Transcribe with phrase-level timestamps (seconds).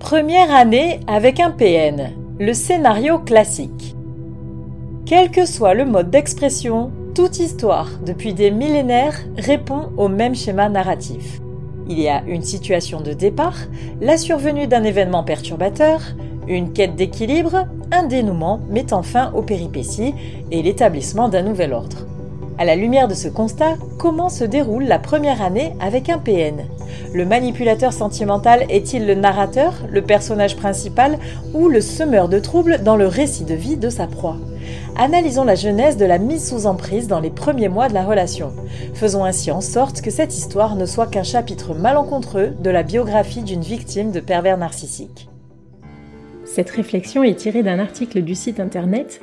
[0.00, 2.10] Première année avec un PN,
[2.40, 3.94] le scénario classique.
[5.04, 10.70] Quel que soit le mode d'expression, toute histoire, depuis des millénaires, répond au même schéma
[10.70, 11.40] narratif.
[11.86, 13.58] Il y a une situation de départ,
[14.00, 16.00] la survenue d'un événement perturbateur,
[16.48, 20.14] une quête d'équilibre, un dénouement mettant fin aux péripéties
[20.50, 22.06] et l'établissement d'un nouvel ordre.
[22.60, 26.66] À la lumière de ce constat, comment se déroule la première année avec un PN
[27.14, 31.18] Le manipulateur sentimental est-il le narrateur, le personnage principal
[31.54, 34.36] ou le semeur de troubles dans le récit de vie de sa proie?
[34.98, 38.52] Analysons la genèse de la mise sous emprise dans les premiers mois de la relation.
[38.92, 43.42] Faisons ainsi en sorte que cette histoire ne soit qu'un chapitre malencontreux de la biographie
[43.42, 45.30] d'une victime de pervers narcissique.
[46.44, 49.22] Cette réflexion est tirée d'un article du site internet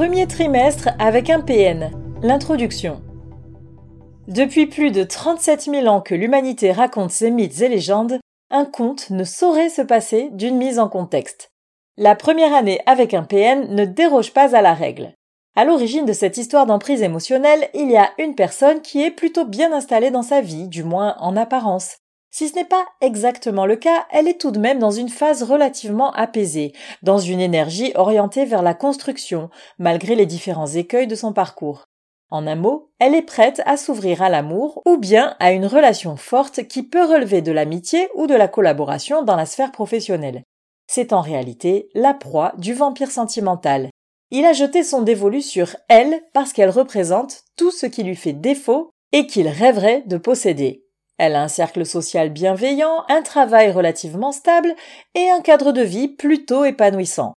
[0.00, 1.90] Premier trimestre avec un PN.
[2.22, 3.02] L'introduction.
[4.28, 8.18] Depuis plus de 37 000 ans que l'humanité raconte ses mythes et légendes,
[8.50, 11.50] un conte ne saurait se passer d'une mise en contexte.
[11.98, 15.12] La première année avec un PN ne déroge pas à la règle.
[15.54, 19.44] À l'origine de cette histoire d'emprise émotionnelle, il y a une personne qui est plutôt
[19.44, 21.98] bien installée dans sa vie, du moins en apparence.
[22.30, 25.42] Si ce n'est pas exactement le cas, elle est tout de même dans une phase
[25.42, 31.32] relativement apaisée, dans une énergie orientée vers la construction, malgré les différents écueils de son
[31.32, 31.84] parcours.
[32.30, 36.16] En un mot, elle est prête à s'ouvrir à l'amour ou bien à une relation
[36.16, 40.44] forte qui peut relever de l'amitié ou de la collaboration dans la sphère professionnelle.
[40.86, 43.90] C'est en réalité la proie du vampire sentimental.
[44.30, 48.32] Il a jeté son dévolu sur elle parce qu'elle représente tout ce qui lui fait
[48.32, 50.84] défaut et qu'il rêverait de posséder.
[51.22, 54.74] Elle a un cercle social bienveillant, un travail relativement stable
[55.14, 57.34] et un cadre de vie plutôt épanouissant.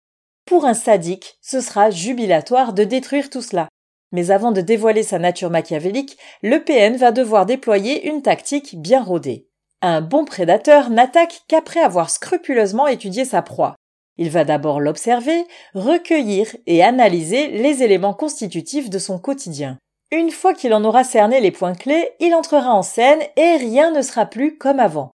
[0.46, 3.66] Pour un sadique, ce sera jubilatoire de détruire tout cela.
[4.12, 9.02] Mais avant de dévoiler sa nature machiavélique, le PN va devoir déployer une tactique bien
[9.02, 9.48] rodée.
[9.80, 13.74] Un bon prédateur n'attaque qu'après avoir scrupuleusement étudié sa proie.
[14.16, 15.44] Il va d'abord l'observer,
[15.74, 19.76] recueillir et analyser les éléments constitutifs de son quotidien.
[20.12, 23.90] Une fois qu'il en aura cerné les points clés, il entrera en scène et rien
[23.92, 25.10] ne sera plus comme avant.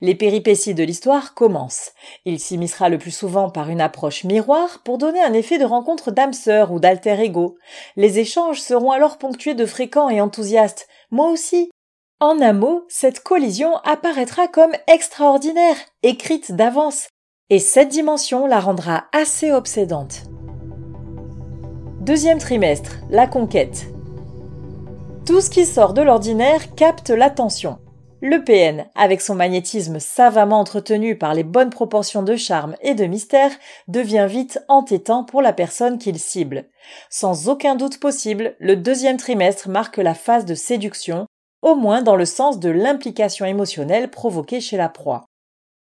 [0.00, 1.90] Les péripéties de l'histoire commencent.
[2.24, 6.12] Il s'immiscera le plus souvent par une approche miroir pour donner un effet de rencontre
[6.12, 7.56] d'âme sœur ou d'alter ego.
[7.96, 10.86] Les échanges seront alors ponctués de fréquents et enthousiastes.
[11.10, 11.68] Moi aussi.
[12.20, 17.08] En un mot, cette collision apparaîtra comme extraordinaire, écrite d'avance.
[17.50, 20.22] Et cette dimension la rendra assez obsédante.
[22.00, 23.95] Deuxième trimestre, la conquête.
[25.26, 27.78] Tout ce qui sort de l'ordinaire capte l'attention.
[28.22, 33.06] Le PN, avec son magnétisme savamment entretenu par les bonnes proportions de charme et de
[33.06, 33.50] mystère,
[33.88, 36.66] devient vite entêtant pour la personne qu'il cible.
[37.10, 41.26] Sans aucun doute possible, le deuxième trimestre marque la phase de séduction,
[41.60, 45.26] au moins dans le sens de l'implication émotionnelle provoquée chez la proie.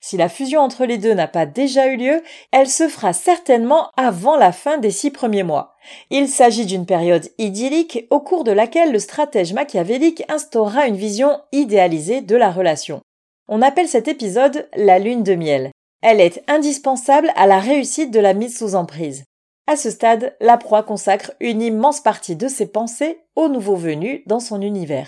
[0.07, 2.21] Si la fusion entre les deux n'a pas déjà eu lieu,
[2.51, 5.73] elle se fera certainement avant la fin des six premiers mois.
[6.11, 11.39] Il s'agit d'une période idyllique au cours de laquelle le stratège machiavélique instaurera une vision
[11.51, 13.01] idéalisée de la relation.
[13.47, 15.71] On appelle cet épisode la lune de miel.
[16.03, 19.23] Elle est indispensable à la réussite de la mise sous emprise.
[19.65, 24.21] À ce stade, la proie consacre une immense partie de ses pensées au nouveau venu
[24.27, 25.07] dans son univers.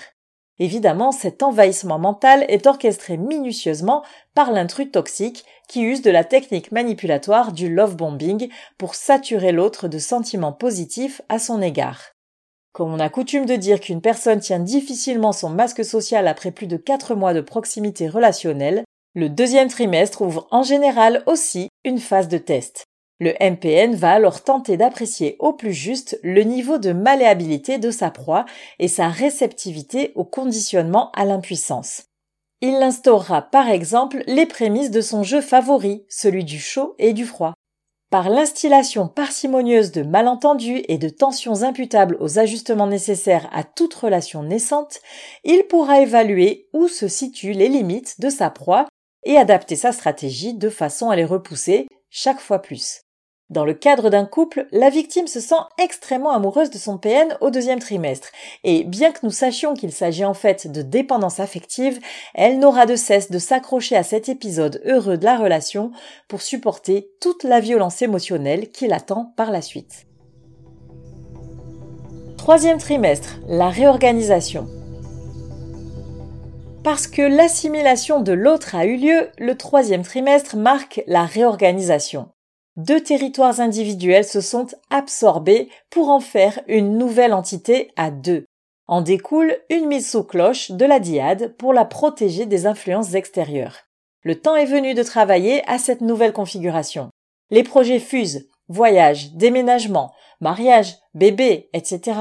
[0.60, 6.72] Évidemment, cet envahissement mental est orchestré minutieusement par l'intrus toxique qui use de la technique
[6.72, 12.02] manipulatoire du love bombing pour saturer l'autre de sentiments positifs à son égard.
[12.74, 16.68] Comme on a coutume de dire qu'une personne tient difficilement son masque social après plus
[16.68, 18.84] de quatre mois de proximité relationnelle,
[19.14, 22.87] le deuxième trimestre ouvre en général aussi une phase de test.
[23.20, 28.12] Le MPN va alors tenter d'apprécier au plus juste le niveau de malléabilité de sa
[28.12, 28.46] proie
[28.78, 32.04] et sa réceptivité au conditionnement à l'impuissance.
[32.62, 37.26] Il instaurera par exemple les prémices de son jeu favori, celui du chaud et du
[37.26, 37.54] froid.
[38.12, 44.44] Par l'instillation parcimonieuse de malentendus et de tensions imputables aux ajustements nécessaires à toute relation
[44.44, 45.00] naissante,
[45.44, 48.86] il pourra évaluer où se situent les limites de sa proie
[49.24, 53.02] et adapter sa stratégie de façon à les repousser chaque fois plus.
[53.50, 57.50] Dans le cadre d'un couple, la victime se sent extrêmement amoureuse de son PN au
[57.50, 58.28] deuxième trimestre,
[58.66, 61.98] et bien que nous sachions qu'il s'agit en fait de dépendance affective,
[62.34, 65.92] elle n'aura de cesse de s'accrocher à cet épisode heureux de la relation
[66.28, 70.08] pour supporter toute la violence émotionnelle qui l'attend par la suite.
[72.38, 74.68] Troisième trimestre, la réorganisation.
[76.84, 82.28] Parce que l'assimilation de l'autre a eu lieu, le troisième trimestre marque la réorganisation
[82.78, 88.46] deux territoires individuels se sont absorbés pour en faire une nouvelle entité à deux.
[88.88, 93.80] En découle une mise sous cloche de la diade pour la protéger des influences extérieures.
[94.24, 97.10] Le temps est venu de travailler à cette nouvelle configuration.
[97.50, 102.20] Les projets fusent, voyages, déménagements, mariage, bébé, etc.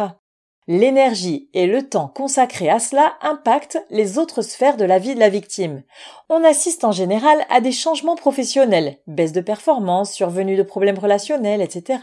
[0.68, 5.20] L'énergie et le temps consacrés à cela impactent les autres sphères de la vie de
[5.20, 5.84] la victime.
[6.28, 11.62] On assiste en général à des changements professionnels, baisse de performance, survenue de problèmes relationnels,
[11.62, 11.98] etc.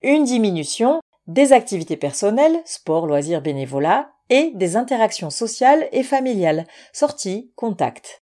[0.00, 7.52] Une diminution des activités personnelles, sport, loisirs, bénévolat, et des interactions sociales et familiales, sorties,
[7.54, 8.21] contacts.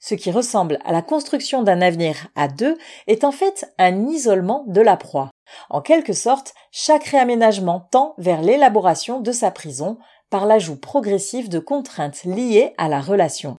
[0.00, 4.64] Ce qui ressemble à la construction d'un avenir à deux est en fait un isolement
[4.66, 5.30] de la proie.
[5.68, 9.98] En quelque sorte, chaque réaménagement tend vers l'élaboration de sa prison
[10.30, 13.56] par l'ajout progressif de contraintes liées à la relation.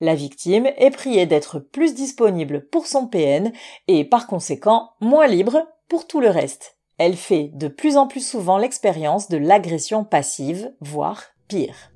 [0.00, 3.52] La victime est priée d'être plus disponible pour son PN
[3.86, 6.76] et par conséquent moins libre pour tout le reste.
[6.98, 11.91] Elle fait de plus en plus souvent l'expérience de l'agression passive, voire pire.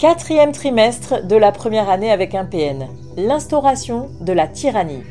[0.00, 2.88] Quatrième trimestre de la première année avec un PN.
[3.18, 5.02] L'instauration de la tyrannie.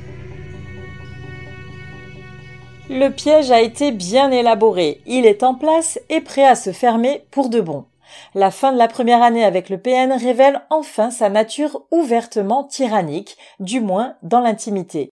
[2.89, 7.24] Le piège a été bien élaboré, il est en place et prêt à se fermer
[7.30, 7.86] pour de bon.
[8.33, 13.38] La fin de la première année avec le PN révèle enfin sa nature ouvertement tyrannique,
[13.59, 15.12] du moins dans l'intimité.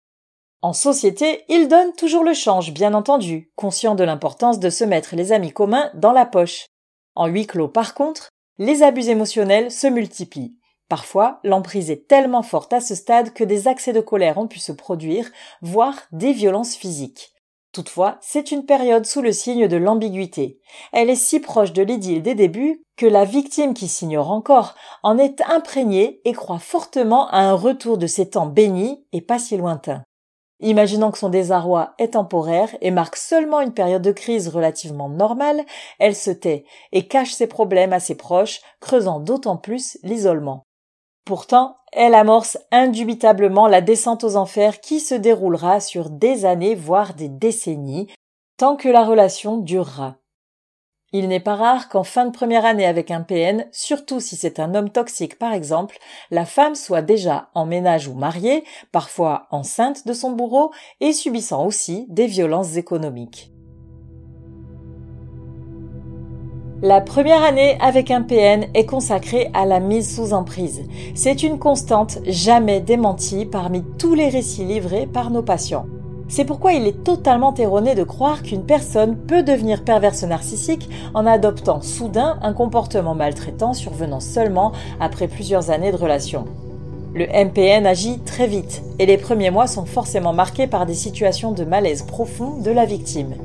[0.61, 5.15] En société, il donne toujours le change, bien entendu, conscient de l'importance de se mettre
[5.15, 6.65] les amis communs dans la poche.
[7.15, 10.55] En huis clos, par contre, les abus émotionnels se multiplient.
[10.87, 14.59] Parfois, l'emprise est tellement forte à ce stade que des accès de colère ont pu
[14.59, 15.31] se produire,
[15.63, 17.31] voire des violences physiques.
[17.71, 20.59] Toutefois, c'est une période sous le signe de l'ambiguïté.
[20.93, 25.17] Elle est si proche de l'idylle des débuts que la victime qui s'ignore encore en
[25.17, 29.57] est imprégnée et croit fortement à un retour de ces temps bénis et pas si
[29.57, 30.03] lointains.
[30.61, 35.65] Imaginant que son désarroi est temporaire et marque seulement une période de crise relativement normale,
[35.97, 40.63] elle se tait et cache ses problèmes à ses proches, creusant d'autant plus l'isolement.
[41.25, 47.15] Pourtant, elle amorce indubitablement la descente aux enfers qui se déroulera sur des années voire
[47.15, 48.07] des décennies,
[48.57, 50.20] tant que la relation durera.
[51.13, 54.61] Il n'est pas rare qu'en fin de première année avec un PN, surtout si c'est
[54.61, 55.97] un homme toxique par exemple,
[56.29, 58.63] la femme soit déjà en ménage ou mariée,
[58.93, 60.71] parfois enceinte de son bourreau
[61.01, 63.51] et subissant aussi des violences économiques.
[66.81, 70.87] La première année avec un PN est consacrée à la mise sous emprise.
[71.13, 75.85] C'est une constante jamais démentie parmi tous les récits livrés par nos patients.
[76.31, 81.25] C'est pourquoi il est totalement erroné de croire qu'une personne peut devenir perverse narcissique en
[81.25, 84.71] adoptant soudain un comportement maltraitant survenant seulement
[85.01, 86.45] après plusieurs années de relation.
[87.13, 91.51] Le MPN agit très vite et les premiers mois sont forcément marqués par des situations
[91.51, 93.35] de malaise profond de la victime.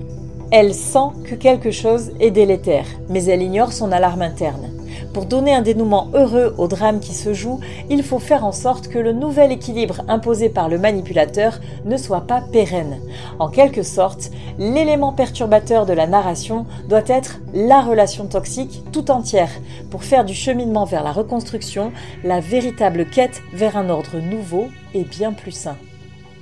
[0.52, 4.75] Elle sent que quelque chose est délétère, mais elle ignore son alarme interne.
[5.16, 7.58] Pour donner un dénouement heureux au drame qui se joue,
[7.88, 12.26] il faut faire en sorte que le nouvel équilibre imposé par le manipulateur ne soit
[12.26, 13.00] pas pérenne.
[13.38, 19.48] En quelque sorte, l'élément perturbateur de la narration doit être la relation toxique tout entière
[19.90, 21.92] pour faire du cheminement vers la reconstruction
[22.22, 25.76] la véritable quête vers un ordre nouveau et bien plus sain.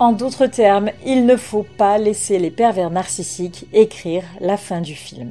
[0.00, 4.97] En d'autres termes, il ne faut pas laisser les pervers narcissiques écrire la fin du
[4.97, 5.31] film.